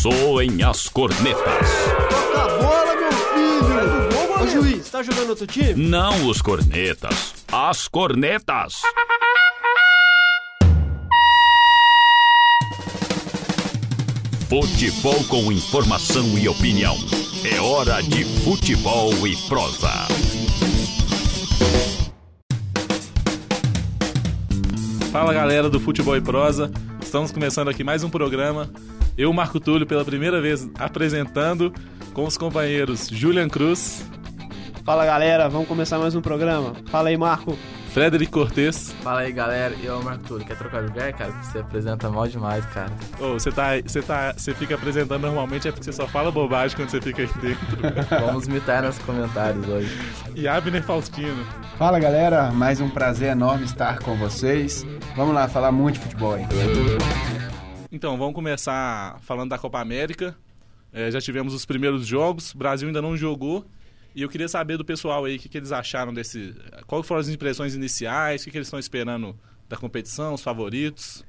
[0.00, 1.68] Soem as cornetas.
[2.08, 4.40] Toca a bola, meu filho!
[4.40, 5.74] Ô juiz, tá jogando outro time?
[5.74, 8.80] Não os cornetas, as cornetas.
[14.48, 16.96] Futebol com informação e opinião.
[17.44, 19.90] É hora de futebol e prosa.
[25.10, 26.70] Fala galera do Futebol e Prosa,
[27.02, 28.70] estamos começando aqui mais um programa.
[29.18, 31.74] Eu, Marco Túlio, pela primeira vez apresentando
[32.14, 34.06] com os companheiros Julian Cruz,
[34.88, 36.72] Fala galera, vamos começar mais um programa.
[36.86, 37.58] Fala aí, Marco.
[37.92, 38.90] Frederic Cortes.
[39.02, 39.74] Fala aí, galera.
[39.82, 41.30] E o Marco Túlio, quer trocar de lugar, cara?
[41.42, 42.90] Você apresenta mal demais, cara.
[43.20, 46.74] Ô, você tá, você tá, você fica apresentando normalmente é porque você só fala bobagem
[46.74, 48.06] quando você fica aí dentro.
[48.24, 49.94] Vamos imitar nos comentários hoje.
[50.34, 51.44] E Abner Faustino.
[51.76, 54.86] Fala galera, mais um prazer enorme estar com vocês.
[55.14, 56.46] Vamos lá falar muito de futebol aí.
[57.90, 60.36] Então, vamos começar falando da Copa América.
[60.92, 63.64] É, já tivemos os primeiros jogos, o Brasil ainda não jogou.
[64.14, 66.54] E eu queria saber do pessoal aí o que, que eles acharam desse.
[66.86, 69.38] Quais foram as impressões iniciais, o que, que eles estão esperando
[69.68, 71.24] da competição, os favoritos.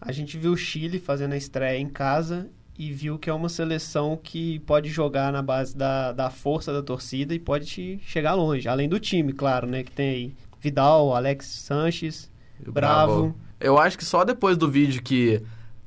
[0.00, 3.48] A gente viu o Chile fazendo a estreia em casa e viu que é uma
[3.48, 8.68] seleção que pode jogar na base da, da força da torcida e pode chegar longe.
[8.68, 9.82] Além do time, claro, né?
[9.84, 12.30] Que tem aí Vidal, Alex Sanches,
[12.64, 13.34] E o Bravo.
[13.60, 15.40] Eu acho que só depois do vídeo que,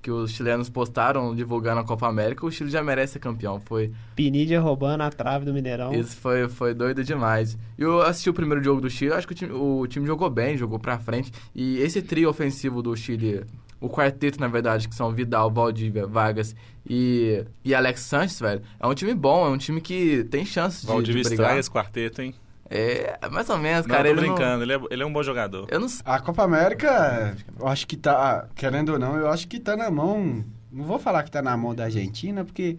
[0.07, 3.59] que os chilenos postaram divulgando a Copa América, o Chile já merece ser campeão.
[3.59, 5.93] Foi, Pinidia roubando a trave do Mineirão.
[5.93, 7.57] isso foi, foi doido demais.
[7.77, 10.29] E eu assisti o primeiro jogo do Chile, acho que o time, o time jogou
[10.29, 11.29] bem, jogou pra frente.
[11.53, 13.43] E esse trio ofensivo do Chile,
[13.81, 16.55] o quarteto, na verdade, que são Vidal, Valdívia, Vargas
[16.89, 20.83] e, e Alex Sanches, velho, é um time bom, é um time que tem chances
[20.83, 21.33] de, de Valdivia brigar.
[21.33, 22.33] Estraga esse quarteto, hein?
[22.69, 24.09] É, mais ou menos, Não, cara.
[24.09, 25.67] tô ele não- brincando, ele, é, ele é um bom jogador.
[25.69, 29.59] Eu não A Copa América, eu acho que tá, querendo ou não, eu acho que
[29.59, 30.43] tá na mão.
[30.71, 32.77] Não vou falar que tá na mão da Argentina, porque.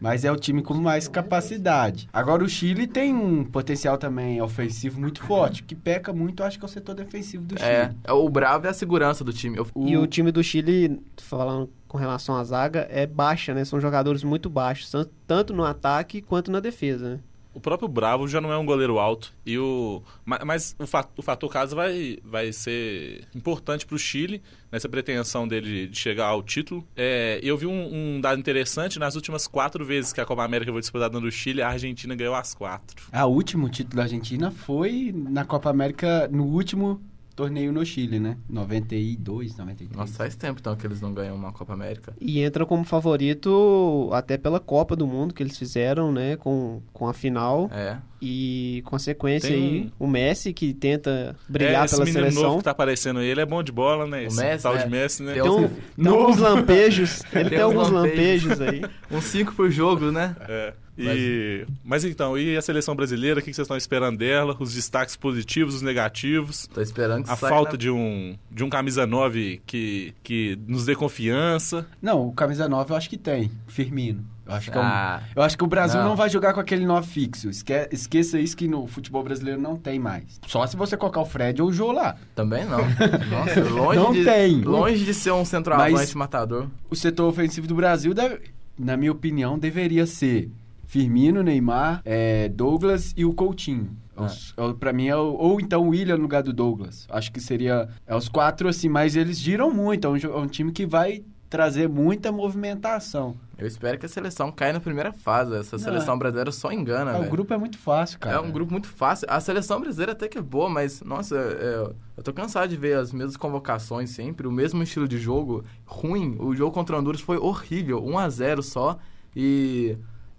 [0.00, 2.08] Mas é o time com mais capacidade.
[2.12, 5.60] Agora o Chile tem um potencial também ofensivo muito forte.
[5.60, 7.68] O que peca muito, eu acho que é o setor defensivo do Chile.
[7.68, 9.58] É, é, o bravo é a segurança do time.
[9.74, 13.64] O, E o time do Chile, falando com relação à zaga, é baixa, né?
[13.64, 17.18] São jogadores muito baixos, tan- tanto no ataque quanto na defesa, né?
[17.58, 19.34] O próprio Bravo já não é um goleiro alto.
[19.44, 23.98] E o, ma- mas o, fa- o fator casa vai, vai ser importante para o
[23.98, 26.86] Chile, nessa pretensão dele de chegar ao título.
[26.96, 30.70] É, eu vi um, um dado interessante: nas últimas quatro vezes que a Copa América
[30.70, 33.02] foi disputada no Chile, a Argentina ganhou as quatro.
[33.10, 37.02] A último título da Argentina foi na Copa América, no último
[37.38, 38.36] torneio no Chile, né?
[38.50, 39.96] 92, 93.
[39.96, 42.12] Nossa, faz tempo então que eles não ganham uma Copa América.
[42.20, 46.36] E entra como favorito até pela Copa do Mundo que eles fizeram, né?
[46.36, 47.70] Com, com a final.
[47.72, 47.96] É.
[48.20, 52.22] E com a sequência Tem aí, o Messi que tenta brilhar é, esse pela menino
[52.24, 52.42] seleção.
[52.42, 54.22] novo que tá aparecendo aí, ele é bom de bola, né?
[54.22, 54.82] O Esse Messi, tal é.
[54.84, 55.34] de Messi, né?
[55.34, 55.70] Tem Tem, uns- um,
[56.02, 57.22] tem alguns lampejos.
[57.32, 58.58] Ele tem, Tem uns alguns lampejos.
[58.58, 58.90] lampejos aí.
[59.16, 60.34] Um 5 por jogo, né?
[60.48, 60.72] É.
[60.98, 64.56] E, mas então, e a seleção brasileira, o que vocês estão esperando dela?
[64.58, 66.66] Os destaques positivos, os negativos?
[66.72, 70.84] Tô esperando que A falta na- de um, de um camisa 9 que, que nos
[70.86, 71.86] dê confiança.
[72.02, 74.24] Não, o camisa 9 eu acho que tem, Firmino.
[74.46, 76.08] Eu acho que, é um- Ah, eu acho que o Brasil não.
[76.10, 76.16] Não.
[76.16, 77.50] vai jogar com aquele 9 fixo.
[77.50, 80.40] Esque- esqueça isso que no futebol brasileiro não tem mais.
[80.46, 82.16] Só se você colocar o Fred ou o Jô lá.
[82.34, 82.78] também não.
[83.30, 84.62] Nossa, longe Não de, tem.
[84.62, 86.66] Longe de ser um centroavante matador.
[86.88, 88.40] O setor ofensivo do Brasil, deve-
[88.78, 90.50] na minha opinião, deveria ser
[90.88, 93.94] Firmino, Neymar, é, Douglas e o Coutinho.
[94.16, 94.24] Ah.
[94.24, 97.06] Os- é o- Pra mim é o, ou então o William no lugar do Douglas.
[97.10, 100.06] Acho que seria é os quatro assim, mas eles giram muito.
[100.06, 103.34] É um, é um time que vai trazer muita movimentação.
[103.56, 105.54] Eu espero que a seleção caia na primeira fase.
[105.56, 108.36] Essa Não, seleção é- brasileira só engana, Ah, o grupo é muito fácil, cara.
[108.36, 109.26] É um grupo muito fácil.
[109.30, 112.96] A seleção brasileira até que é boa, mas, nossa, é, eu tô cansado de ver
[112.96, 116.36] as mesmas convocações sempre, o mesmo estilo de jogo ruim.
[116.38, 118.96] O jogo contra o Honduras foi horrível, 1 a 0 só.
[119.36, 119.96] E,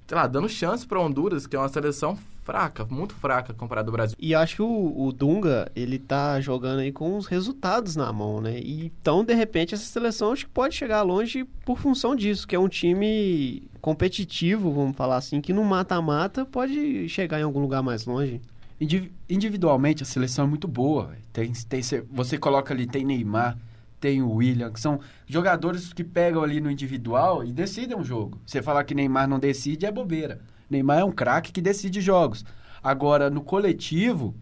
[0.09, 3.93] sei lá, dando chance pra Honduras, que é uma seleção fraca, muito fraca comparado ao
[3.93, 4.17] Brasil.
[4.19, 8.41] E acho que o, o Dunga, ele tá jogando aí com os resultados na mão,
[8.41, 8.59] né?
[8.59, 12.55] E, então, de repente, essa seleção acho que pode chegar longe por função disso, que
[12.55, 17.83] é um time competitivo, vamos falar assim, que no mata-mata pode chegar em algum lugar
[17.83, 18.41] mais longe.
[18.81, 21.05] Indivi- Individualmente, a seleção é muito boa.
[21.05, 21.21] velho.
[21.31, 23.57] Tem, tem, cê- você coloca ali, tem Neymar,
[23.99, 28.39] tem o William, que são jogadores que pegam ali no individual e decidem um jogo.
[28.45, 30.41] Você falar que Neymar não decide é bobeira.
[30.69, 32.45] Neymar é um craque que decide jogos.
[32.81, 34.33] Agora, no coletivo,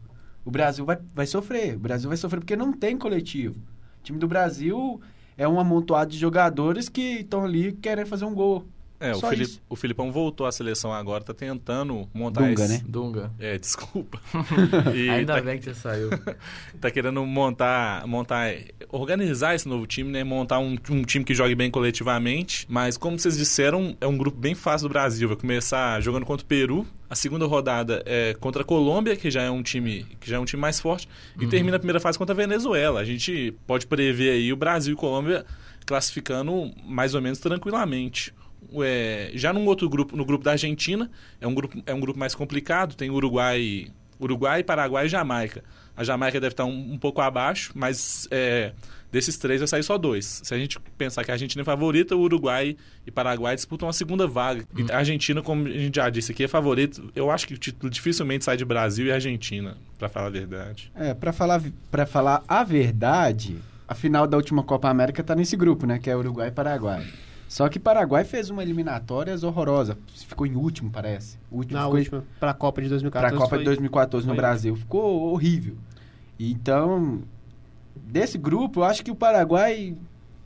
[0.45, 1.75] o Brasil vai, vai sofrer.
[1.75, 3.59] O Brasil vai sofrer porque não tem coletivo.
[3.99, 5.01] O time do Brasil
[5.37, 8.65] é um amontoado de jogadores que estão ali querendo fazer um gol.
[8.99, 9.61] É, o, Só Fili- isso.
[9.69, 12.73] o Filipão voltou à seleção agora, tá tentando montar Dunga, esse...
[12.73, 12.81] né?
[12.87, 13.31] Dunga.
[13.39, 14.19] É, desculpa.
[14.95, 16.09] E Ainda tá, bem que você saiu.
[16.81, 18.53] tá querendo montar, montar,
[18.89, 20.23] organizar esse novo time, né?
[20.23, 22.65] Montar um, um time que jogue bem coletivamente.
[22.69, 25.27] Mas como vocês disseram, é um grupo bem fácil do Brasil.
[25.27, 26.87] Vai começar jogando contra o Peru.
[27.09, 30.39] A segunda rodada é contra a Colômbia, que já é um time, que já é
[30.39, 31.07] um time mais forte.
[31.39, 32.99] E termina a primeira fase contra a Venezuela.
[32.99, 35.45] A gente pode prever aí o Brasil e Colômbia
[35.85, 38.33] classificando mais ou menos tranquilamente.
[38.81, 41.09] É, já num outro grupo, no grupo da Argentina,
[41.39, 43.87] é um grupo, é um grupo mais complicado, tem Uruguai,
[44.19, 45.63] Uruguai, Paraguai e Jamaica.
[45.95, 48.73] A Jamaica deve estar um, um pouco abaixo, mas é,
[49.11, 50.41] desses três vai sair só dois.
[50.43, 53.93] Se a gente pensar que a Argentina é favorita, o Uruguai e Paraguai disputam a
[53.93, 54.63] segunda vaga.
[54.75, 57.11] E a Argentina, como a gente já disse aqui, é favorito.
[57.15, 60.91] Eu acho que o título dificilmente sai de Brasil e Argentina, para falar a verdade.
[60.95, 63.57] É, pra falar, pra falar a verdade,
[63.87, 65.97] a final da última Copa América tá nesse grupo, né?
[65.97, 67.05] Que é Uruguai e Paraguai.
[67.47, 69.97] Só que Paraguai fez uma eliminatória horrorosa.
[70.25, 71.37] Ficou em último, parece.
[71.51, 73.35] Último, Na ficou em- última, pra Copa de Pra 2014.
[73.37, 74.75] Copa foi- de 2014 no foi- Brasil.
[74.75, 75.75] Ficou horrível.
[76.39, 77.21] Então,
[77.95, 79.95] desse grupo, eu acho que o Paraguai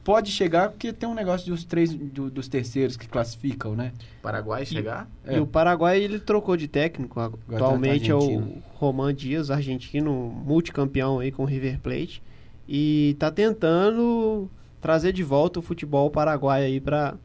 [0.03, 3.91] pode chegar, porque tem um negócio dos três, do- dos terceiros que classificam, né?
[4.21, 5.07] Paraguai chegar?
[5.25, 5.37] É.
[5.37, 7.19] E o Paraguai ele trocou de técnico.
[7.51, 8.61] Atualmente é o.
[8.75, 10.11] Roman Dias, argentino,
[10.45, 12.21] multicampeão aí com o River Plate.
[12.67, 14.49] E tá tentando
[14.81, 17.15] trazer de volta o futebol paraguaio aí pra,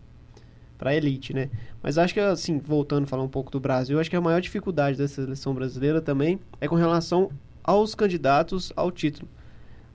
[0.78, 1.48] pra elite, né?
[1.82, 4.40] Mas acho que, assim, voltando a falar um pouco do Brasil, acho que a maior
[4.40, 7.30] dificuldade da seleção brasileira também é com relação
[7.64, 9.28] aos candidatos ao título.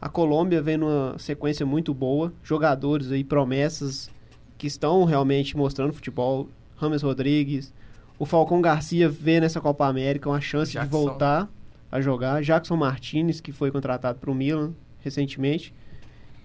[0.02, 4.10] A Colômbia vem numa sequência muito boa, jogadores aí, promessas
[4.58, 6.50] que estão realmente mostrando futebol.
[6.75, 7.72] Rames Rodrigues,
[8.18, 10.92] o Falcão Garcia vê nessa Copa América uma chance de Jackson.
[10.92, 11.50] voltar
[11.92, 12.42] a jogar.
[12.42, 15.74] Jackson Martinez, que foi contratado para o Milan recentemente.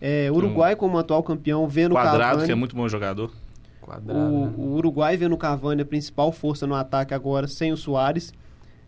[0.01, 2.47] É, Uruguai, como atual campeão, vê no Quadrado, Cavani.
[2.47, 3.31] que é muito bom jogador.
[3.81, 4.19] Quadrado.
[4.19, 4.53] né?
[4.57, 8.33] O, o Uruguai vê no Cavani a principal força no ataque agora, sem o Soares.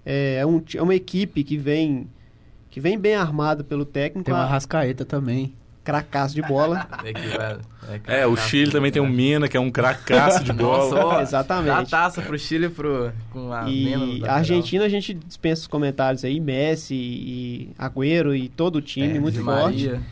[0.05, 2.09] É, é um é uma equipe que vem
[2.71, 5.55] que vem bem armada pelo técnico, Tem uma a Rascaeta também.
[5.83, 6.87] cracaço de bola.
[7.05, 7.59] É, que vai-
[8.07, 10.85] É, o Chile também tem um Mina, que é um cracaço de bola.
[10.91, 11.91] Nossa, ó, Dá a Exatamente.
[11.91, 14.35] taça pro Chile pro, com a E a.
[14.35, 19.21] Argentina, a gente dispensa os comentários aí, Messi e Agüero e todo o time É,
[19.21, 19.87] muito forte.
[19.87, 20.03] Maria.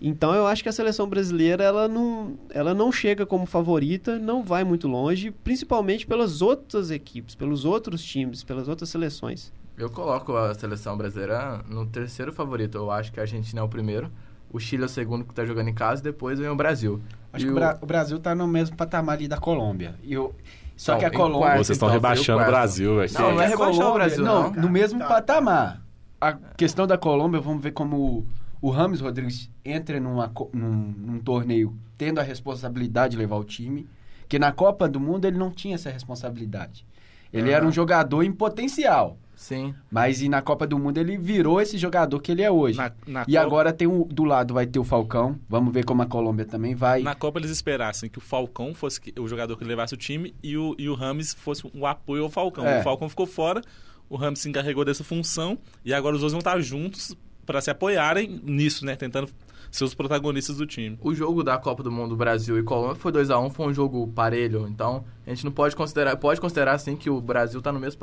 [0.00, 4.42] Então eu acho que a seleção brasileira ela não, ela não chega como favorita, não
[4.42, 9.52] vai muito longe, principalmente pelas outras equipes, pelos outros times, pelas outras seleções.
[9.76, 12.76] Eu coloco a seleção brasileira no terceiro favorito.
[12.78, 14.10] Eu acho que a Argentina é o primeiro,
[14.50, 17.00] o Chile é o segundo que tá jogando em casa, e depois vem o Brasil.
[17.32, 19.94] Acho E que o, o- Bra- o Brasil tá no mesmo patamar ali da Colômbia.
[20.02, 20.34] E eu-
[20.76, 21.40] Só Não, que a Colômbia...
[21.40, 22.46] quarto, Vocês estão então, o rebaixando o.
[22.46, 23.12] Brasil, velho.
[23.12, 24.50] Não, não é rebaixar o Brasil, não.
[24.50, 25.82] no mesmo patamar.
[26.18, 28.26] A questão da Colômbia, vamos ver como
[28.60, 33.86] o, Rames Rodrigues entra numa num, num torneio tendo a responsabilidade de levar o time.
[34.28, 36.86] Que na Copa do Mundo ele não tinha essa responsabilidade.
[37.32, 37.56] Ele Ah.
[37.56, 39.16] era um jogador em potencial.
[39.34, 39.74] Sim.
[39.90, 42.76] Mas e na Copa do Mundo ele virou esse jogador que ele é hoje.
[42.76, 45.38] Na, na E Copa- agora tem o, do lado vai ter o Falcão.
[45.48, 47.02] Vamos ver como a Colômbia também vai.
[47.02, 50.56] Na Copa eles esperassem que o Falcão fosse o jogador que levasse o time e
[50.56, 52.66] o, e o Rames fosse um apoio ao Falcão.
[52.66, 52.80] É.
[52.80, 53.62] O Falcão ficou fora,
[54.08, 57.70] o Rames se encarregou dessa função e agora os dois vão estar juntos para se
[57.70, 58.96] apoiarem nisso, né?
[58.96, 59.28] Tentando
[59.70, 60.98] ser os protagonistas do time.
[61.00, 63.72] O jogo da Copa do Mundo Brasil e Colômbia foi 2 a 1 foi um
[63.72, 64.66] jogo parelho.
[64.68, 68.00] Então, a gente não pode considerar, pode considerar assim que o Brasil tá no mesmo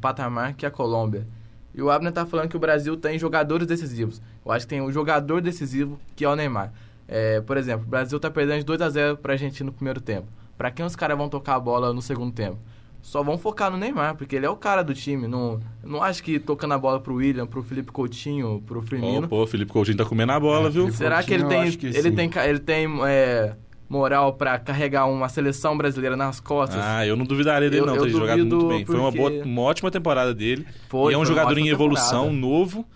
[0.00, 1.26] patamar, que a Colômbia.
[1.74, 4.20] E o Abner tá falando que o Brasil tem jogadores decisivos.
[4.44, 6.72] Eu acho que tem um jogador decisivo que é o Neymar.
[7.06, 10.00] É, por exemplo, o Brasil tá perdendo de 2 a 0 pra Argentina no primeiro
[10.00, 10.28] tempo.
[10.56, 12.58] Pra quem os caras vão tocar a bola no segundo tempo?
[13.04, 15.28] Só vão focar no Neymar, porque ele é o cara do time.
[15.28, 19.26] Não, não acho que tocando a bola pro William, pro Felipe Coutinho, pro Firmino.
[19.26, 20.84] Ó, pô, o Felipe Coutinho tá comendo a bola, É, viu?
[20.84, 22.14] Felipe Será que ele Coutinho, tem, que ele sim.
[22.16, 23.54] tem, ele tem é,
[23.90, 26.80] moral pra carregar uma seleção brasileira nas costas?
[26.82, 28.84] Ah, eu não duvidaria dele Eu- não, eu ter jogado muito duvido bem.
[28.86, 30.66] Foi uma, boa, uma ótima temporada dele.
[30.88, 32.40] Foi, e é um jogador em evolução, temporada.
[32.40, 32.86] novo.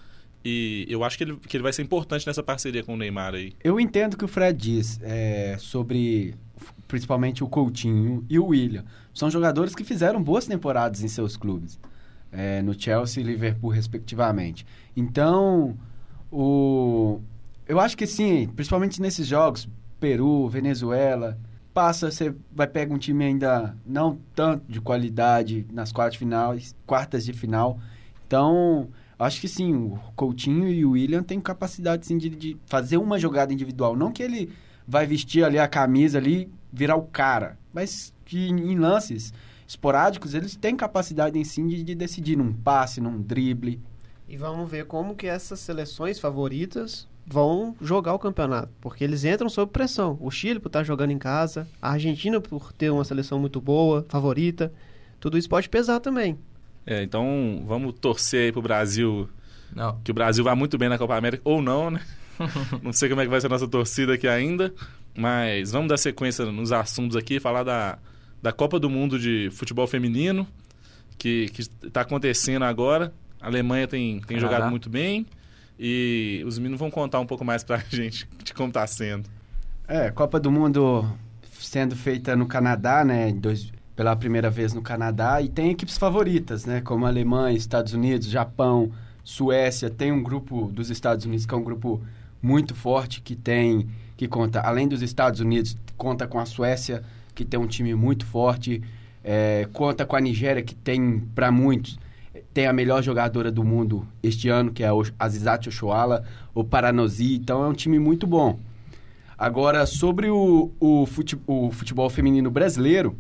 [0.45, 3.35] E eu acho que ele, que ele vai ser importante nessa parceria com o Neymar
[3.35, 3.53] aí.
[3.63, 6.35] Eu entendo o que o Fred diz é, sobre
[6.89, 8.85] principalmente o Coutinho e o William.
[9.15, 11.79] São jogadores que fizeram boas temporadas em seus clubes,
[12.33, 14.67] é, no Chelsea e Liverpool, respectivamente.
[14.97, 15.77] Então,
[16.33, 17.21] o,
[17.69, 19.69] eu acho que sim, principalmente nesses jogos,
[20.01, 21.39] Peru, Venezuela,
[21.75, 27.25] passa, você vai pegar um time ainda não tanto de qualidade nas quartas, finais, quartas
[27.25, 27.79] de final.
[28.27, 32.97] Então, acho que sim, o Coutinho e o William têm capacidade sim, de, de fazer
[32.97, 33.95] uma jogada individual.
[33.95, 34.51] Não que ele
[34.89, 39.33] vai vestir ali a camisa ali, virar o cara, mas que em lances
[39.67, 43.79] esporádicos eles têm capacidade em sim de, de decidir num passe, num drible.
[44.27, 49.51] E vamos ver como que essas seleções favoritas vão jogar o campeonato, porque eles entram
[49.51, 50.17] sob pressão.
[50.21, 54.07] O Chile por estar jogando em casa, a Argentina por ter uma seleção muito boa,
[54.09, 54.73] favorita,
[55.21, 56.39] tudo isso pode pesar também.
[56.87, 59.29] É, então vamos torcer aí pro Brasil,
[59.75, 60.01] Não.
[60.03, 62.01] que o Brasil vá muito bem na Copa América, ou não, né?
[62.83, 64.73] não sei como é que vai ser a nossa torcida aqui ainda,
[65.17, 67.99] mas vamos dar sequência nos assuntos aqui, falar da,
[68.43, 70.47] da Copa do Mundo de Futebol Feminino,
[71.17, 71.51] que
[71.83, 73.13] está acontecendo agora.
[73.41, 75.27] A Alemanha tem, tem jogado muito bem
[75.79, 79.29] e os meninos vão contar um pouco mais pra gente de como tá sendo.
[79.87, 81.09] É, Copa do Mundo
[81.61, 83.33] sendo feita no Canadá, né?
[83.33, 85.43] dois- pela primeira vez no Canadá.
[85.43, 86.81] E tem equipes favoritas, né?
[86.81, 88.93] Como Alemanha, Estados Unidos, Japão,
[89.25, 89.91] Suécia.
[89.91, 92.01] Tem um grupo dos Estados Unidos que é um grupo
[92.43, 93.89] muito forte, que tem...
[94.17, 97.05] Que conta, além dos Estados Unidos, conta com a Suécia,
[97.37, 98.83] que tem um time muito forte.
[99.23, 101.99] é, conta com a Nigéria, que tem, para muitos,
[102.55, 107.35] tem a melhor jogadora do mundo este ano, que é a Azizat Oshoala, o Paranosi.
[107.35, 108.59] Então é um time muito bom.
[109.37, 113.17] Agora, sobre o, o, fute- o futebol feminino brasileiro,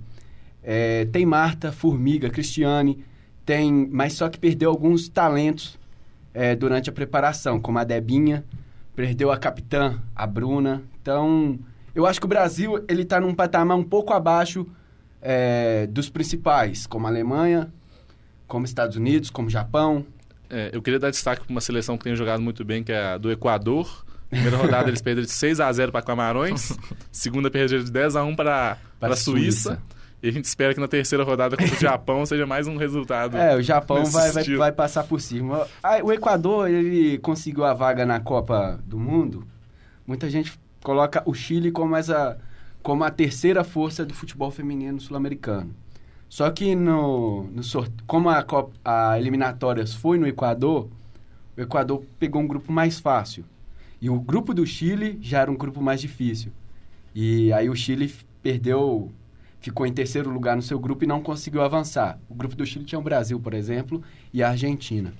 [0.62, 3.04] é, tem Marta, Formiga, Cristiane,
[3.44, 5.78] tem, mas só que perdeu alguns talentos
[6.34, 8.44] é, durante a preparação, como a Debinha,
[8.98, 10.82] perdeu a capitã, a Bruna.
[11.00, 11.56] Então,
[11.94, 14.66] eu acho que o Brasil ele está num patamar um pouco abaixo
[15.22, 17.72] é, dos principais, como a Alemanha,
[18.48, 20.04] como Estados Unidos, como Japão.
[20.50, 23.12] É, eu queria dar destaque para uma seleção que tem jogado muito bem, que é
[23.12, 24.04] a do Equador.
[24.28, 26.76] Primeira rodada eles perderam de 6 a 0 para Camarões.
[27.12, 29.76] Segunda perderam de 10 a 1 para a Suíça.
[29.76, 29.82] Suíça.
[30.22, 33.36] E a gente espera que na terceira rodada contra o Japão seja mais um resultado.
[33.36, 35.66] É, o Japão vai, vai, vai passar por cima.
[35.82, 39.46] Ah, o Equador, ele conseguiu a vaga na Copa do Mundo.
[40.06, 42.38] Muita gente coloca o Chile como, essa,
[42.82, 45.74] como a terceira força do futebol feminino sul-americano.
[46.28, 47.62] Só que, no, no
[48.06, 50.88] como a, Copa, a eliminatórias foi no Equador,
[51.56, 53.44] o Equador pegou um grupo mais fácil.
[54.00, 56.52] E o grupo do Chile já era um grupo mais difícil.
[57.14, 59.10] E aí o Chile perdeu,
[59.60, 62.18] ficou em terceiro lugar no seu grupo e não conseguiu avançar.
[62.28, 65.12] O grupo do Chile tinha o Brasil, por exemplo, e a Argentina.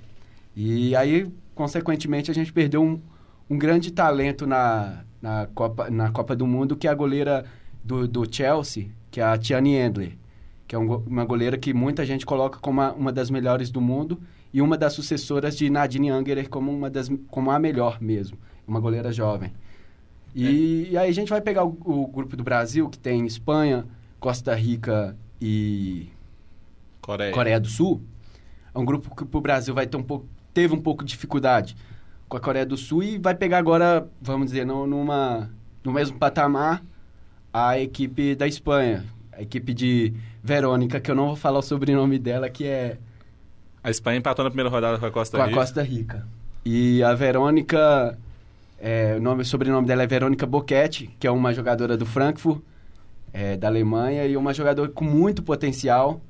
[0.56, 3.00] E aí, consequentemente, a gente perdeu um,
[3.48, 7.44] um grande talento na, na, Copa, na Copa do Mundo, que é a goleira
[7.82, 10.16] do, do Chelsea, que é a Tiane Endler,
[10.66, 13.80] que é um uma goleira que muita gente coloca como a- uma das melhores do
[13.80, 14.20] mundo
[14.52, 18.80] e uma das sucessoras de Nadine Angerer como, uma das, como a melhor mesmo, uma
[18.80, 19.52] goleira jovem.
[20.34, 23.86] E, e aí a gente vai pegar o, o grupo do Brasil, que tem Espanha,
[24.20, 26.08] Costa Rica e
[27.00, 27.32] Coreia.
[27.32, 28.02] Coreia do Sul.
[28.74, 31.76] É um grupo que o Brasil vai ter um pouco, teve um pouco de dificuldade
[32.28, 35.50] com a Coreia do Sul e vai pegar agora, vamos dizer, no, numa,
[35.82, 36.82] no mesmo patamar
[37.52, 42.18] a equipe da Espanha, a equipe de Verônica, que eu não vou falar o sobrenome
[42.18, 42.98] dela, que é
[43.82, 45.58] A Espanha empatou na primeira rodada com a Costa com a Rica.
[45.58, 46.26] Costa Rica.
[46.64, 48.18] E a Verônica,
[48.78, 52.60] é, o, nome, o sobrenome dela é Verônica Boquete, que é uma jogadora do Frankfurt,
[53.32, 56.20] é, da Alemanha, e uma jogadora com muito potencial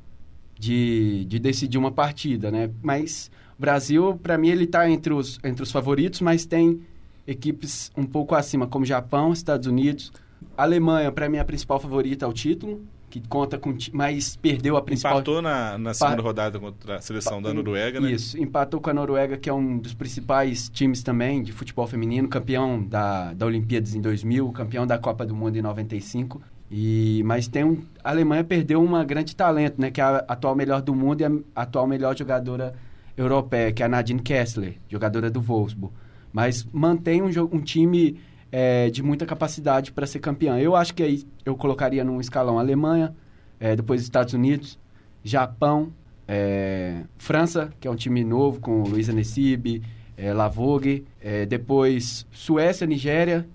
[0.59, 2.71] de, de decidir uma partida, né?
[2.83, 6.81] Mas o Brasil, para mim, ele está entre os, entre os favoritos, mas tem
[7.27, 10.13] equipes um pouco acima, como Japão, Estados Unidos.
[10.57, 13.77] A Alemanha, para mim, é a principal favorita ao título, que conta com...
[13.93, 15.13] Mas perdeu a principal...
[15.15, 18.13] Empatou na, na segunda Pa- rodada contra a seleção da Noruega, né?
[18.13, 22.29] Isso, empatou com a Noruega, que é um dos principais times também de futebol feminino,
[22.29, 26.41] campeão da, da Olimpíadas em 2000, campeão da Copa do Mundo em 95.
[26.71, 30.55] E, mas tem um, a Alemanha perdeu uma grande talento, né, que é a atual
[30.55, 31.31] melhor do mundo e a
[31.63, 32.75] atual melhor jogadora
[33.17, 35.95] europeia, que é a Nadine Kessler, jogadora do Wolfsburg.
[36.33, 38.21] Mas mantém um, um time
[38.53, 40.59] é, de muita capacidade para ser campeã.
[40.59, 43.15] Eu acho que aí eu colocaria num escalão Alemanha,
[43.59, 44.79] é, depois Estados Unidos,
[45.25, 45.93] Japão,
[46.27, 49.83] é, França, que é um time novo com Luísa Nessib,
[50.17, 53.49] é, Lavogue, é, depois Suécia, Nigéria,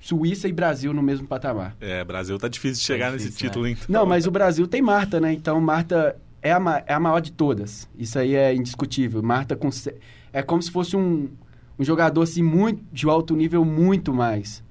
[0.00, 1.76] Suíça e Brasil no mesmo patamar.
[1.80, 3.76] É, Brasil tá difícil de chegar nesse difícil, título, hein?
[3.88, 5.32] Não, mas o Brasil tem Marta, né?
[5.32, 7.88] Então Marta é a, é a maior de todas.
[7.98, 9.22] Isso aí é indiscutível.
[9.22, 9.58] Marta
[10.32, 11.30] é como se fosse um,
[11.78, 14.62] um jogador assim muito de alto nível muito mais.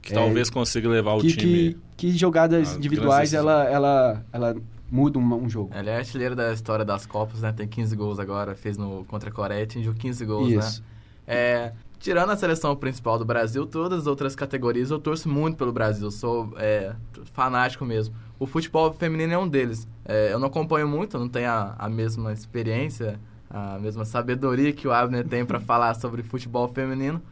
[0.00, 1.76] Que talvez consiga levar o que, time.
[1.96, 4.56] que, que jogadas individuais ela, ela, ela
[4.88, 5.70] muda um, um jogo.
[5.74, 7.52] Ela é artilheira da história das Copas, né?
[7.52, 10.80] Tem 15 gols agora, fez no contra a Coreia, atingiu 15 gols, Isso.
[10.80, 10.86] né?
[11.26, 15.72] É, tirando a seleção principal do Brasil, todas as outras categorias eu torço muito pelo
[15.72, 16.94] Brasil, sou é,
[17.32, 18.14] fanático mesmo.
[18.38, 19.88] O futebol feminino é um deles.
[20.04, 24.86] É, eu não acompanho muito, não tenho a, a mesma experiência, a mesma sabedoria que
[24.86, 27.22] o Abner tem para falar sobre futebol feminino,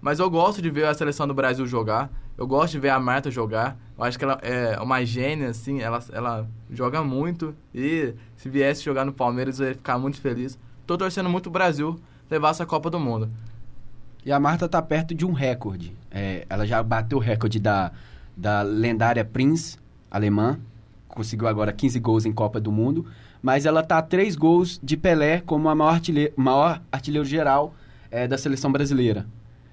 [0.00, 2.10] mas eu gosto de ver a seleção do Brasil jogar.
[2.36, 3.76] Eu gosto de ver a Marta jogar.
[3.96, 5.80] Eu acho que ela é uma gênia, assim.
[5.80, 7.52] Ela, ela joga muito.
[7.74, 10.56] E se viesse jogar no Palmeiras, eu ia ficar muito feliz.
[10.86, 11.98] Tô torcendo muito o Brasil
[12.30, 13.28] levar essa Copa do Mundo.
[14.28, 15.96] E a Marta tá perto de um recorde.
[16.10, 17.92] É, ela já bateu o recorde da,
[18.36, 19.78] da lendária Prince,
[20.10, 20.60] alemã.
[21.08, 23.06] Conseguiu agora 15 gols em Copa do Mundo.
[23.40, 27.72] Mas ela tá a 3 gols de Pelé como a maior artilheiro, maior artilheiro geral
[28.10, 29.24] é, da seleção brasileira.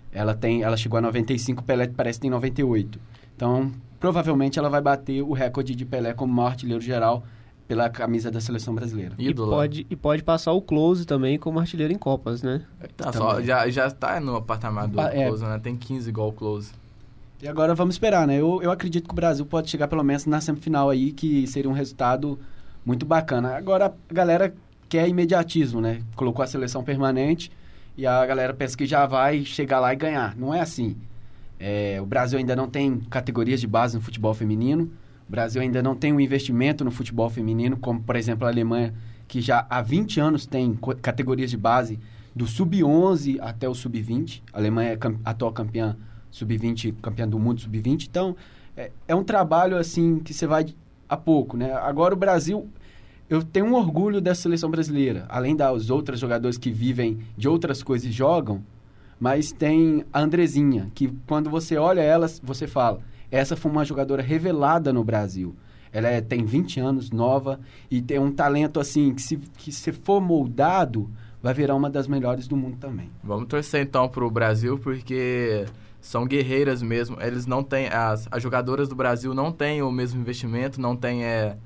[0.10, 2.98] Ela, tem, ela chegou a 95, Pelé parece que tem 98.
[3.36, 7.26] Então, provavelmente ela vai bater o recorde de Pelé como maior artilheiro geral
[7.68, 9.16] pela camisa da seleção brasileira.
[9.18, 12.62] E pode, e pode passar o Close também como artilheiro em Copas, né?
[12.96, 15.28] Tá, só, já, já tá no patamar do Ah, é.
[15.28, 15.60] Close, né?
[15.62, 16.72] Tem 15 igual o Close.
[17.42, 18.36] E agora vamos esperar, né?
[18.40, 21.70] Eu, eu acredito que o Brasil pode chegar pelo menos na semifinal aí, que seria
[21.70, 22.40] um resultado
[22.86, 23.56] muito bacana.
[23.56, 24.54] Agora a galera
[24.88, 26.02] quer imediatismo, né?
[26.16, 27.52] Colocou a seleção permanente
[27.98, 30.36] e a galera pensa que já vai chegar lá e ganhar.
[30.36, 30.96] Não é assim.
[31.60, 34.92] É, o Brasil ainda não tem categorias de base no futebol feminino.
[35.28, 38.94] O Brasil ainda não tem um investimento no futebol feminino, como, por exemplo, a Alemanha,
[39.28, 42.00] que já há 20 anos tem categorias de base
[42.36, 44.44] do sub-11 até o sub-20.
[44.54, 45.98] A Alemanha é atual campeã
[46.30, 48.08] sub-20, campeã do mundo sub-20.
[48.08, 48.36] Então,
[48.78, 50.66] é, é um trabalho, assim, que você vai
[51.10, 51.74] a pouco, né?
[51.74, 52.68] Agora, o Brasil...
[53.28, 55.26] Eu tenho um orgulho dessa seleção brasileira.
[55.30, 58.62] Além das outras jogadores que vivem de outras coisas e jogam,
[59.20, 63.00] mas tem a Andrezinha, que quando você olha ela, você fala,
[63.32, 65.56] essa foi uma jogadora revelada no Brasil.
[65.92, 69.92] Ela é- tem 20 anos, nova, e tem um talento assim, que se, que se
[69.92, 71.10] for moldado,
[71.42, 73.10] vai virar uma das melhores do mundo também.
[73.24, 75.66] Vamos torcer então pro Brasil, porque
[76.02, 77.18] são guerreiras mesmo.
[77.22, 77.88] Eles não têm.
[77.88, 81.58] As, as jogadoras do Brasil não têm o mesmo investimento, não tem é,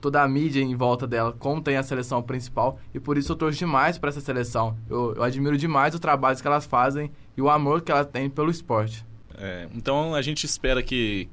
[0.00, 2.78] toda a mídia em volta dela, como tem a seleção principal.
[2.92, 4.76] E por isso eu torço demais para essa seleção.
[4.90, 8.28] Eu, eu admiro demais o trabalho que elas fazem e o amor que elas têm
[8.28, 9.05] pelo esporte.
[9.38, 11.28] É, então a gente espera que.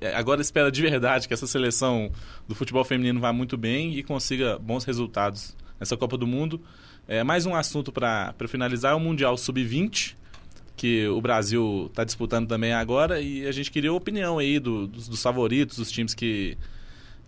[0.00, 2.10] é, Agora espera de verdade que essa seleção
[2.48, 6.60] do futebol feminino vá muito bem e consiga bons resultados nessa Copa do Mundo.
[7.08, 10.14] É, mais um assunto para finalizar é o Mundial Sub-20,
[10.76, 14.86] que o Brasil está disputando também agora, e a gente queria a opinião aí do-
[14.88, 16.58] dos, dos favoritos, dos times que,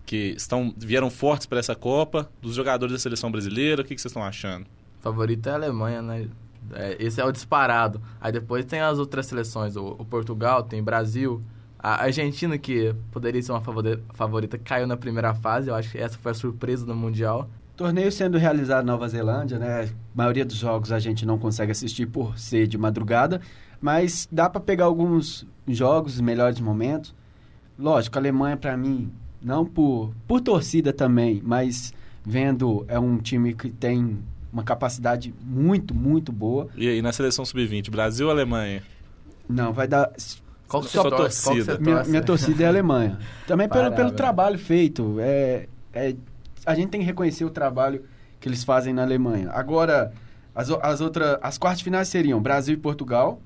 [0.04, 3.82] que estão vieram fortes para essa Copa, dos jogadores da seleção brasileira.
[3.82, 4.66] O que, que vocês estão achando?
[5.00, 6.26] favorito é a Alemanha, né?
[6.72, 8.00] É, esse é o disparado.
[8.20, 11.42] Aí depois tem as outras seleções, o, o Portugal, tem Brasil,
[11.78, 15.68] a Argentina, que poderia ser uma favori- favorita, caiu na primeira fase.
[15.68, 17.48] Eu acho que essa foi a surpresa do Mundial.
[17.76, 19.84] Torneio sendo realizado na Nova Zelândia, né?
[19.84, 23.40] A maioria dos jogos a gente não consegue assistir por ser de madrugada,
[23.80, 27.14] mas dá para pegar alguns jogos, os melhores momentos.
[27.78, 31.94] Lógico, a Alemanha para mim, não por por torcida também, mas
[32.26, 34.18] vendo é um time que tem
[34.52, 36.68] uma capacidade muito, muito boa.
[36.76, 38.82] E aí, na seleção Sub-20, Brasil ou Alemanha?
[39.48, 40.10] Não, vai dar
[40.68, 40.92] Qual que?
[40.92, 41.78] Qual que torcida.
[41.78, 43.18] minha, minha torcida é a Alemanha.
[43.46, 45.16] Também pelo, pelo trabalho feito.
[45.18, 46.14] É, é,
[46.66, 48.04] a gente tem que reconhecer o trabalho
[48.38, 49.50] que eles fazem na Alemanha.
[49.50, 50.12] Agora,
[50.54, 51.38] as, as outras.
[51.42, 53.40] As quartas finais seriam Brasil e Portugal,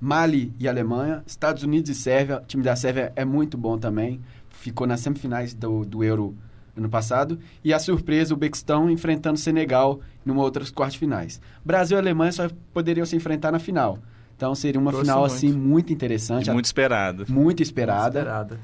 [0.00, 2.38] Mali e Alemanha, Estados Unidos e Sérvia.
[2.38, 4.20] O time da Sérvia é muito bom também.
[4.50, 6.36] Ficou nas semifinais do, do Euro
[6.76, 7.38] ano passado.
[7.64, 11.40] E a surpresa, o Bequistão enfrentando o Senegal numa outras quartas finais.
[11.64, 13.98] Brasil e Alemanha só poderiam se enfrentar na final.
[14.36, 15.32] Então seria uma Torço final muito.
[15.32, 17.24] assim muito interessante, E muito esperado.
[17.28, 18.18] muito esperada.
[18.20, 18.60] Esperada.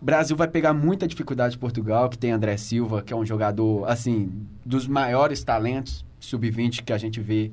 [0.00, 3.84] Brasil vai pegar muita dificuldade de Portugal, que tem André Silva, que é um jogador,
[3.88, 4.32] assim,
[4.64, 7.50] dos maiores talentos sub-20 que a gente vê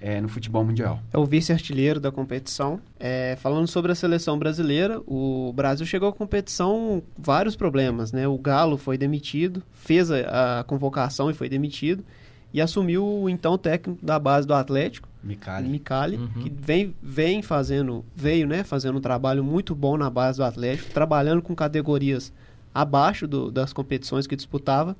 [0.00, 1.00] eh, no futebol mundial.
[1.12, 2.80] É o vice-artilheiro da competição.
[2.98, 8.26] É, falando sobre a seleção brasileira, o Brasil chegou à competição com vários problemas, né?
[8.26, 12.04] O Galo foi demitido, fez a, a convocação e foi demitido,
[12.52, 15.68] e assumiu o então técnico da base do Atlético, Micali.
[15.68, 16.28] Micali, Uhum.
[16.42, 20.90] que vem, vem fazendo, veio, né, fazendo um trabalho muito bom na base do Atlético,
[20.92, 22.32] trabalhando com categorias
[22.74, 24.96] abaixo do- das competições que disputava.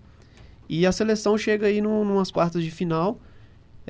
[0.69, 3.19] E a seleção chega aí num, numas quartas de final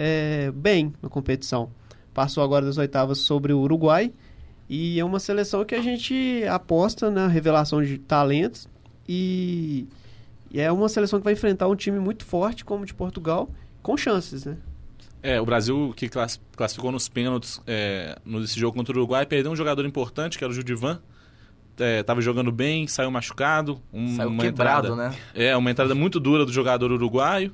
[0.03, 1.71] é, bem na competição.
[2.15, 4.11] Passou agora das oitavas sobre o Uruguai
[4.69, 8.67] e é uma seleção que a gente aposta na revelação de talentos
[9.07, 9.87] e,
[10.51, 13.51] e é uma seleção que vai enfrentar um time muito forte como o de Portugal,
[13.83, 14.57] com chances, né?
[15.23, 19.53] É, o Brasil que class- classificou nos pênaltis é, nesse jogo contra o Uruguai perdeu
[19.53, 20.99] um jogador importante, que era o Judivan.
[21.79, 23.81] É, tava jogando bem, saiu machucado.
[23.93, 25.17] um- Saiu uma quebrado, entrada, né?
[25.35, 27.53] É, uma entrada muito dura do jogador uruguaio.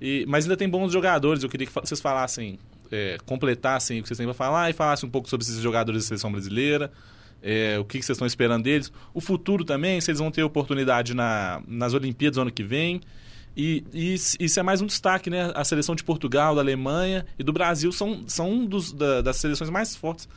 [0.00, 1.42] E, mas ainda tem bons jogadores.
[1.42, 2.58] Eu queria que vocês falassem,
[2.90, 6.02] é, completassem o que vocês têm para falar e falassem um pouco sobre esses jogadores
[6.02, 6.90] da seleção brasileira.
[7.42, 8.90] é, o que, que vocês estão esperando deles.
[9.12, 13.00] O futuro também, se eles vão ter oportunidade na, nas Olimpíadas do ano que vem.
[13.56, 15.52] E, e isso é mais um destaque, né?
[15.54, 19.36] A seleção de Portugal, da Alemanha e do Brasil são, são um dos, da- das
[19.36, 20.28] seleções mais fortes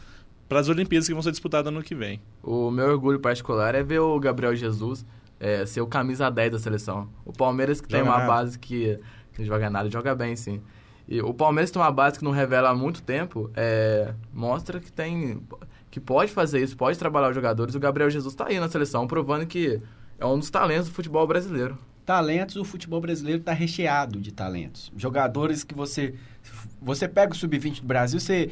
[0.47, 2.21] para as Olimpíadas que vão ser disputadas no ano que vem.
[2.43, 5.05] O meu orgulho particular é ver o Gabriel Jesus
[5.39, 7.09] é, ser o camisa 10 da seleção.
[7.25, 8.31] O Palmeiras que tem Joga uma nada.
[8.33, 8.99] base que,
[9.45, 10.61] joga nada, joga bem sim.
[11.07, 14.91] E o Palmeiras tem uma base que não revela há muito tempo, é, mostra que
[14.91, 15.41] tem
[15.89, 17.73] que pode fazer isso, pode trabalhar os jogadores.
[17.73, 19.81] O Gabriel Jesus está aí na seleção, provando que
[20.19, 21.77] é um dos talentos do futebol brasileiro.
[22.05, 24.91] Talentos, o futebol brasileiro está recheado de talentos.
[24.95, 26.15] Jogadores que você.
[26.81, 28.51] Você pega o sub-20 do Brasil, você.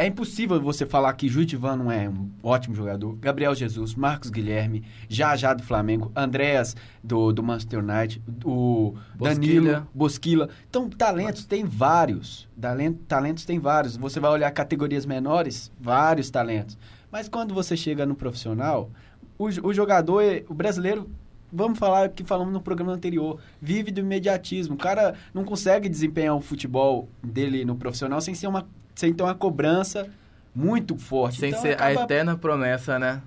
[0.00, 3.16] É impossível você falar que Judivan não é um ótimo jogador.
[3.16, 9.64] Gabriel Jesus, Marcos Guilherme, Já Já do Flamengo, Andréas do, do Manchester United, o Danilo,
[9.64, 9.86] Bosquilha.
[9.92, 10.48] Bosquila.
[10.70, 12.48] Então, talentos tem vários.
[12.60, 13.96] Talento- Talentos tem vários.
[13.96, 16.78] Você vai olhar categorias menores, vários talentos.
[17.10, 18.90] Mas quando você chega no profissional,
[19.36, 21.10] o, o jogador, é- o brasileiro,
[21.52, 24.76] vamos falar que falamos no programa anterior, vive do imediatismo.
[24.76, 28.64] O cara não consegue desempenhar o futebol dele no profissional sem ser uma
[28.98, 30.08] sem ter uma cobrança
[30.52, 31.38] muito forte.
[31.38, 33.22] Sem Então, ser a acaba, eterna promessa, né?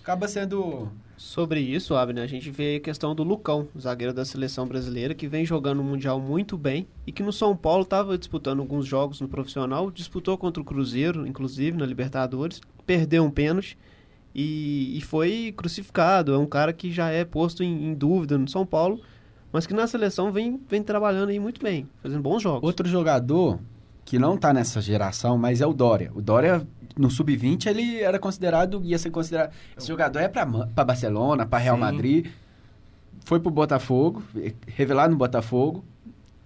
[0.00, 4.64] acaba sendo Sobre isso, Abner, a gente vê a questão do Lucão, zagueiro da seleção
[4.68, 8.60] brasileira, que vem jogando o Mundial muito bem e que no São Paulo estava disputando
[8.60, 13.76] alguns jogos no profissional, disputou contra o Cruzeiro, inclusive, na Libertadores, perdeu um pênalti
[14.32, 16.32] e, e foi crucificado.
[16.32, 19.00] É um cara que já é posto em, em dúvida no São Paulo,
[19.52, 22.62] mas que na seleção vem, vem trabalhando aí muito bem, fazendo bons jogos.
[22.62, 23.58] Outro jogador
[24.08, 26.10] que não tá nessa geração, mas é o Dória.
[26.14, 26.66] O Dória,
[26.96, 29.52] no Sub-20, ele era considerado, ia ser considerado...
[29.76, 31.82] Esse jogador é pra Barcelona, pra Real Sim.
[31.82, 32.26] Madrid.
[33.26, 34.22] Foi pro Botafogo,
[34.66, 35.84] revelado no Botafogo.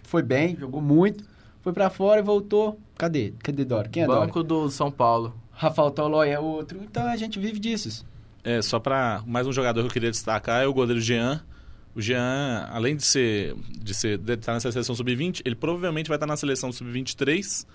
[0.02, 1.22] Foi bem, jogou muito.
[1.60, 2.80] Foi pra fora e voltou.
[2.98, 3.32] Cadê?
[3.38, 3.88] Cadê Dória?
[3.88, 4.22] Quem é Dória?
[4.22, 5.32] Banco do São Paulo.
[5.52, 6.80] Rafael Tolói é outro.
[6.82, 8.04] Então a gente vive disso.
[8.42, 11.40] É, só para mais um jogador que eu queria destacar é o goleiro Jean.
[11.94, 16.16] O Jean, além de ser de ser de estar nessa seleção sub-20, ele provavelmente vai
[16.16, 17.66] estar na seleção sub-23.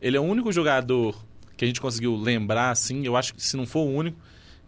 [0.00, 1.16] Ele é o único jogador
[1.56, 4.18] que a gente conseguiu lembrar assim, eu acho que se não for o único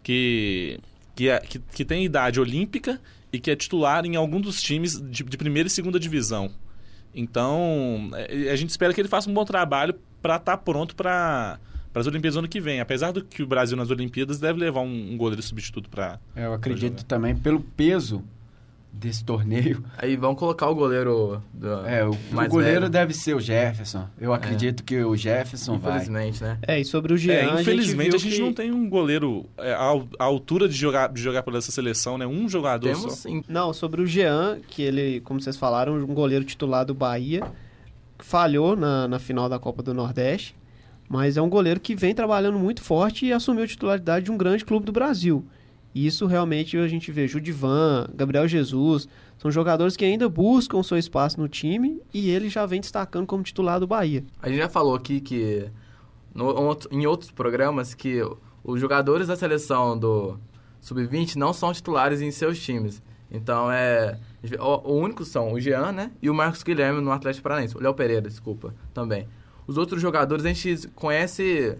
[0.01, 0.79] que
[1.15, 2.99] que, é- que, que tem idade olímpica
[3.31, 6.51] e que é titular em algum dos times de, de primeira e segunda divisão.
[7.13, 11.59] Então, é, a gente espera que ele faça um bom trabalho para estar pronto para
[11.93, 12.81] para as Olimpíadas do ano que vem.
[12.81, 16.51] Apesar do que o Brasil nas Olimpíadas deve levar um, um goleiro substituto para Eu
[16.53, 18.21] acredito também pelo peso
[18.95, 19.83] desse torneio.
[19.97, 22.89] Aí vão colocar o goleiro do, É, o, o goleiro velho.
[22.89, 24.07] deve ser o Jefferson.
[24.19, 25.97] Eu acredito que o Jefferson vai.
[25.97, 26.57] Infelizmente, né?
[26.61, 28.61] É, e sobre o Jean, É, infelizmente a a gente, gente, viu não que...
[28.61, 32.25] tem um goleiro é, à altura de jogar, de jogar por essa seleção, né?
[32.25, 33.09] Um jogador Temos só.
[33.09, 33.43] sim.
[33.47, 37.43] Não, sobre o Jean, que ele, como vocês falaram, um goleiro titular do Bahia,
[38.19, 40.55] falhou na, na final da Copa do Nordeste,
[41.07, 44.37] mas é um goleiro que vem trabalhando muito forte e assumiu a titularidade de um
[44.37, 45.45] grande clube do Brasil.
[45.95, 50.97] E isso realmente a gente vê Judivan, Gabriel Jesus, são jogadores que ainda buscam seu
[50.97, 54.23] espaço no time e ele já vem destacando como titular do Bahia.
[54.41, 55.65] A gente já falou aqui que
[56.33, 58.21] no- em outros programas que
[58.61, 60.37] os jogadores da seleção do
[60.81, 63.01] sub-20 não são titulares em seus times.
[63.31, 64.19] Então é
[64.59, 67.79] o, o único são o Jean, né, e o Marcos Guilherme no Atlético Paranaense, o
[67.81, 69.27] Léo Pereira, desculpa, também.
[69.65, 71.77] Os outros jogadores a gente conhece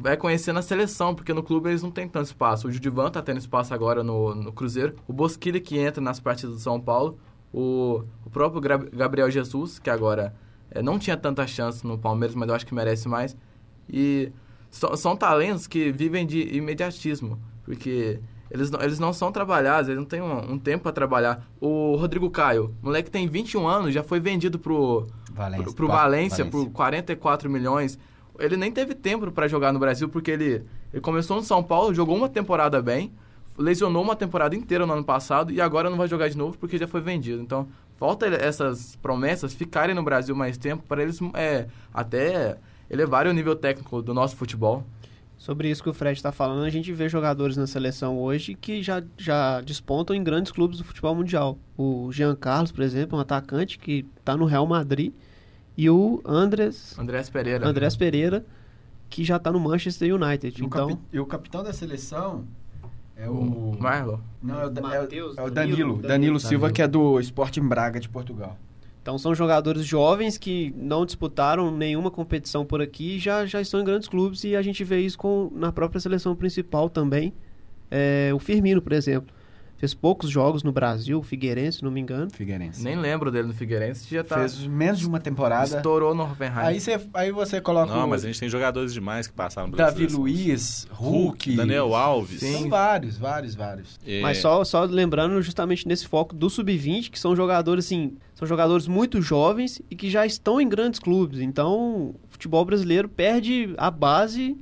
[0.00, 2.68] vai conhecer na seleção, porque no clube eles não têm tanto espaço.
[2.68, 6.54] O Judivan tá tendo espaço agora no, no Cruzeiro, o Bosquilha que entra nas partidas
[6.56, 7.18] do São Paulo,
[7.52, 8.60] o, o próprio
[8.92, 10.34] Gabriel Jesus, que agora
[10.70, 13.36] é, não tinha tanta chance no Palmeiras, mas eu acho que merece mais.
[13.88, 14.32] E
[14.70, 18.20] so- são talentos que vivem de imediatismo, porque
[18.50, 21.46] eles não, eles não são trabalhados, eles não têm um, um tempo para trabalhar.
[21.60, 25.64] O Rodrigo Caio, moleque tem 21 anos, já foi vendido pro, Valência.
[25.64, 27.98] pro, pro Va- Valência, por 44 milhões.
[28.38, 31.94] Ele nem teve tempo para jogar no Brasil, porque ele, ele começou no São Paulo,
[31.94, 33.12] jogou uma temporada bem,
[33.58, 36.78] lesionou uma temporada inteira no ano passado e agora não vai jogar de novo porque
[36.78, 37.42] já foi vendido.
[37.42, 42.58] Então, falta essas promessas ficarem no Brasil mais tempo para eles é, até
[42.90, 44.84] elevarem o nível técnico do nosso futebol.
[45.38, 48.82] Sobre isso que o Fred está falando, a gente vê jogadores na seleção hoje que
[48.82, 51.58] já, já despontam em grandes clubes do futebol mundial.
[51.76, 55.12] O Jean Carlos, por exemplo, um atacante que está no Real Madrid,
[55.76, 57.66] e o Andrés, Andrés Pereira.
[57.66, 58.44] Andrés Pereira,
[59.10, 60.58] que já está no Manchester United.
[60.58, 62.44] E o, Então, capi- e o capitão da seleção
[63.16, 63.32] é o.
[63.32, 64.18] O Marlon.
[64.42, 65.76] Não, é o, Da- é o- Mateus, é o Danilo, Danilo.
[65.96, 66.02] Danilo.
[66.08, 66.74] Danilo Silva, Danilo.
[66.74, 68.56] que é do Sporting Braga de Portugal.
[69.02, 73.80] então são jogadores jovens que não disputaram nenhuma competição por aqui e já, já estão
[73.80, 77.32] em grandes clubes e a gente vê isso com, na própria seleção principal também.
[77.88, 79.32] É, o Firmino, por exemplo,
[79.76, 82.30] fez poucos jogos no Brasil, Figueirense, se não me engano.
[82.30, 82.82] Figueirense.
[82.82, 85.76] Nem lembro dele no Figueirense, já tá Fez menos de uma temporada.
[85.76, 86.54] estourou no Hoffenheim.
[86.66, 89.70] Aí você, aí você coloca Não, o mas a gente tem jogadores demais que passaram
[89.70, 90.06] pela Davi.
[90.06, 91.56] Luiz, Hulk.
[91.56, 92.40] Daniel Alves.
[92.40, 92.52] Sim.
[92.60, 93.98] São vários, vários, vários.
[94.06, 98.46] É, Mas só, só lembrando justamente nesse foco do sub-20, que são jogadores assim, são
[98.46, 101.40] jogadores muito jovens e que já estão em grandes clubes.
[101.40, 104.56] Então, o futebol brasileiro perde a base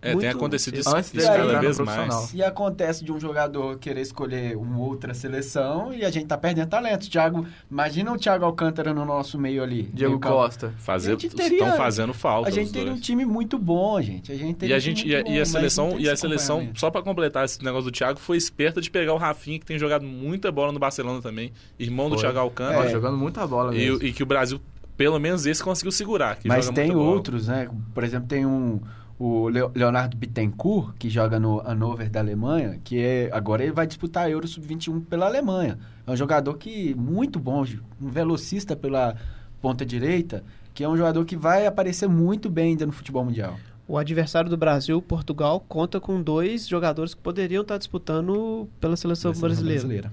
[0.00, 2.32] É, muito tem acontecido isso, Antes isso dele cada vez mais.
[2.32, 6.68] E acontece de um jogador querer escolher uma outra seleção e a gente tá perdendo
[6.68, 7.10] talento.
[7.10, 9.90] Thiago, imagina o Thiago Alcântara no nosso meio ali.
[9.92, 10.20] Diego.
[10.20, 10.72] Costa.
[10.78, 14.30] Fazer, A gente teria- estão fazendo falta A gente teria um time muito bom, gente.
[14.30, 15.98] A gente teria E a um gente time e a, muito e a bom, seleção
[15.98, 19.16] e a seleção só pra completar esse negócio do Thiago foi esperta de pegar o
[19.16, 22.22] Rafinha que tem jogado muita bola no Barcelona também, irmão do Foi.
[22.22, 22.40] Thiago É.
[22.42, 24.04] Alcântara Ó, jogando muita bola e, mesmo.
[24.06, 24.60] e que o Brasil
[24.96, 27.14] pelo menos esse conseguiu segurar, que Mas joga tem muita bola.
[27.16, 27.68] outros, né?
[27.94, 28.80] Por exemplo, tem um
[29.18, 33.86] o Leo- Leonardo Bittencourt, que joga no Hannover da Alemanha, que é, agora ele vai
[33.86, 35.78] disputar a Euro Sub-21 pela Alemanha.
[36.06, 37.64] É um jogador que muito bom,
[38.00, 39.16] um velocista pela
[39.60, 43.56] ponta direita, que é um jogador que vai aparecer muito bem ainda no futebol mundial.
[43.88, 49.34] O adversário do Brasil, Portugal, conta com dois jogadores que poderiam estar disputando pela seleção
[49.34, 50.12] Seleção brasileira.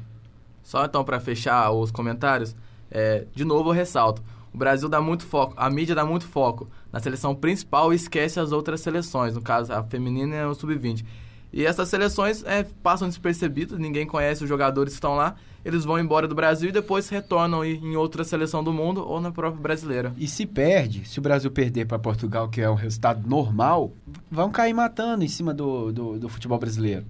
[0.63, 2.55] Só então pra fechar os comentários,
[2.89, 4.23] é, de novo eu ressalto.
[4.55, 8.39] O Brasil dá muito foco, a mídia dá muito foco na seleção principal e esquece
[8.39, 11.03] as outras seleções, no caso a feminina e o sub-20.
[11.51, 15.99] E essas seleções é, passam despercebidas, ninguém conhece os jogadores que estão lá, eles vão
[15.99, 20.13] embora do Brasil e depois retornam em outra seleção do mundo ou na própria brasileira.
[20.17, 23.91] E se perde, se o Brasil perder para Portugal, que é um resultado normal,
[24.31, 27.03] vão cair matando em cima do, do, do futebol brasileiro.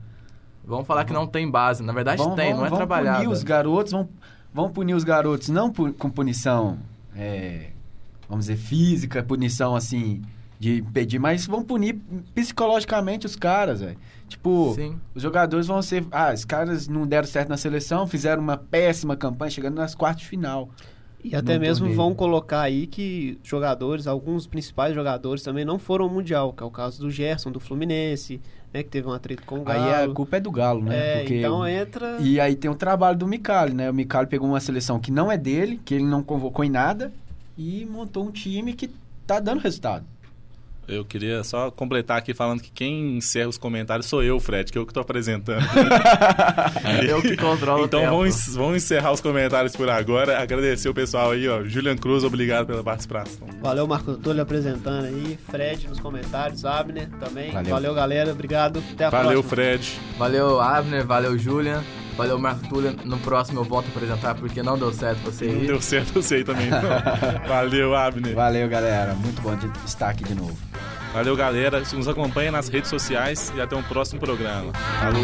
[0.66, 3.18] Vamos falar que não tem base, na verdade Vão- tem, vão- não é vão trabalhada.
[3.20, 4.10] punir os garotos, vão,
[4.52, 6.80] vão punir os garotos não pu- com punição,
[7.16, 7.72] é,
[8.28, 10.22] vamos dizer, física, punição assim,
[10.60, 12.00] de impedir, mas vão punir
[12.34, 13.98] psicologicamente os caras, velho.
[14.28, 15.00] Tipo, Sim.
[15.14, 16.06] os jogadores vão ser.
[16.12, 20.24] Ah, os caras não deram certo na seleção, fizeram uma péssima campanha, chegando nas quartas
[20.24, 20.70] de final.
[21.32, 21.98] E até mesmo torneio.
[21.98, 26.66] vão colocar aí que jogadores, alguns principais jogadores também não foram ao Mundial, que é
[26.66, 28.40] o caso do Gerson, do Fluminense,
[28.74, 29.84] né, que teve um atrito com o Galo.
[29.84, 30.96] Aí a culpa é do Galo, né?
[30.96, 32.18] É, Porque então entra...
[32.20, 33.90] E aí tem o trabalho do Micali, né?
[33.90, 37.12] O Micali pegou uma seleção que não é dele, que ele não convocou em nada,
[37.58, 38.90] e montou um time que
[39.26, 40.06] tá dando resultado.
[40.88, 44.78] Eu queria só completar aqui falando que quem encerra os comentários sou eu, Fred, que
[44.78, 45.66] eu que tô apresentando.
[47.08, 48.16] Eu que controlo então o tempo.
[48.18, 50.40] vamos, vamos encerrar os comentários por agora.
[50.42, 51.64] Agradecer o pessoal aí, ó.
[51.64, 53.48] Julian Cruz, obrigado pela participação.
[53.62, 57.52] Valeu, Marco Antônio apresentando aí, Fred nos comentários, Abner também.
[57.52, 57.72] Valeu.
[57.72, 58.32] Valeu, galera.
[58.32, 58.84] Obrigado.
[58.94, 59.50] Até a Valeu, próxima.
[59.50, 59.92] Fred.
[60.18, 61.84] Valeu, Abner, valeu, Julian.
[62.18, 62.96] Valeu, Marco Túlio.
[63.04, 65.68] No próximo eu volto a apresentar porque não deu certo você Não ir.
[65.68, 66.80] deu certo você aí também, não.
[67.48, 68.34] Valeu, Abner.
[68.34, 69.14] Valeu, galera.
[69.16, 70.56] Muito bom de estar aqui de novo.
[71.14, 71.82] Valeu, galera.
[71.94, 74.72] Nos acompanha nas redes sociais e até um próximo programa.
[75.00, 75.22] Falou.